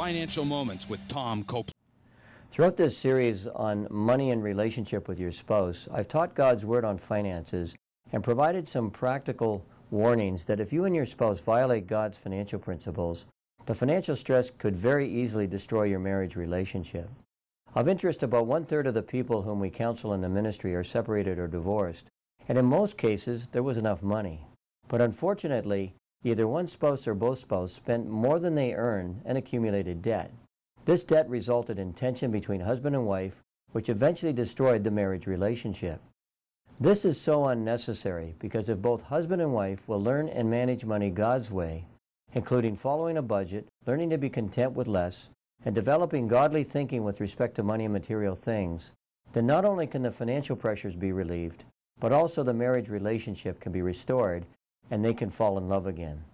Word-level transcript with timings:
Financial 0.00 0.46
Moments 0.46 0.88
with 0.88 1.06
Tom 1.08 1.44
Copeland. 1.44 1.74
Throughout 2.50 2.78
this 2.78 2.96
series 2.96 3.46
on 3.46 3.86
money 3.90 4.30
and 4.30 4.42
relationship 4.42 5.06
with 5.06 5.18
your 5.18 5.30
spouse, 5.30 5.88
I've 5.92 6.08
taught 6.08 6.34
God's 6.34 6.64
Word 6.64 6.86
on 6.86 6.96
finances 6.96 7.74
and 8.10 8.24
provided 8.24 8.66
some 8.66 8.90
practical 8.90 9.62
warnings 9.90 10.46
that 10.46 10.58
if 10.58 10.72
you 10.72 10.86
and 10.86 10.96
your 10.96 11.04
spouse 11.04 11.38
violate 11.40 11.86
God's 11.86 12.16
financial 12.16 12.58
principles, 12.58 13.26
the 13.66 13.74
financial 13.74 14.16
stress 14.16 14.50
could 14.50 14.74
very 14.74 15.06
easily 15.06 15.46
destroy 15.46 15.82
your 15.82 15.98
marriage 15.98 16.34
relationship. 16.34 17.10
Of 17.74 17.86
interest, 17.86 18.22
about 18.22 18.46
one 18.46 18.64
third 18.64 18.86
of 18.86 18.94
the 18.94 19.02
people 19.02 19.42
whom 19.42 19.60
we 19.60 19.68
counsel 19.68 20.14
in 20.14 20.22
the 20.22 20.30
ministry 20.30 20.74
are 20.74 20.82
separated 20.82 21.38
or 21.38 21.46
divorced, 21.46 22.06
and 22.48 22.56
in 22.56 22.64
most 22.64 22.96
cases, 22.96 23.48
there 23.52 23.62
was 23.62 23.76
enough 23.76 24.02
money. 24.02 24.46
But 24.88 25.02
unfortunately, 25.02 25.92
either 26.24 26.46
one 26.46 26.66
spouse 26.66 27.06
or 27.06 27.14
both 27.14 27.38
spouses 27.38 27.76
spent 27.76 28.08
more 28.08 28.38
than 28.38 28.54
they 28.54 28.74
earned 28.74 29.22
and 29.24 29.38
accumulated 29.38 30.02
debt. 30.02 30.30
This 30.84 31.04
debt 31.04 31.28
resulted 31.28 31.78
in 31.78 31.92
tension 31.92 32.30
between 32.30 32.60
husband 32.60 32.94
and 32.94 33.06
wife, 33.06 33.42
which 33.72 33.88
eventually 33.88 34.32
destroyed 34.32 34.84
the 34.84 34.90
marriage 34.90 35.26
relationship. 35.26 36.00
This 36.78 37.04
is 37.04 37.20
so 37.20 37.46
unnecessary 37.46 38.34
because 38.38 38.68
if 38.68 38.78
both 38.78 39.02
husband 39.02 39.42
and 39.42 39.52
wife 39.52 39.86
will 39.86 40.02
learn 40.02 40.28
and 40.28 40.50
manage 40.50 40.84
money 40.84 41.10
God's 41.10 41.50
way, 41.50 41.84
including 42.32 42.74
following 42.74 43.16
a 43.16 43.22
budget, 43.22 43.66
learning 43.86 44.10
to 44.10 44.18
be 44.18 44.30
content 44.30 44.72
with 44.72 44.86
less, 44.86 45.28
and 45.64 45.74
developing 45.74 46.26
godly 46.26 46.64
thinking 46.64 47.04
with 47.04 47.20
respect 47.20 47.54
to 47.56 47.62
money 47.62 47.84
and 47.84 47.92
material 47.92 48.34
things, 48.34 48.92
then 49.32 49.46
not 49.46 49.64
only 49.64 49.86
can 49.86 50.02
the 50.02 50.10
financial 50.10 50.56
pressures 50.56 50.96
be 50.96 51.12
relieved, 51.12 51.64
but 52.00 52.12
also 52.12 52.42
the 52.42 52.54
marriage 52.54 52.88
relationship 52.88 53.60
can 53.60 53.72
be 53.72 53.82
restored 53.82 54.46
and 54.90 55.04
they 55.04 55.14
can 55.14 55.30
fall 55.30 55.56
in 55.56 55.68
love 55.68 55.86
again. 55.86 56.24